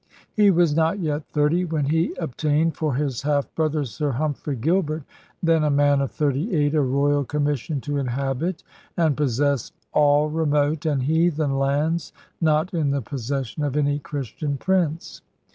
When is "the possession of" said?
12.89-13.77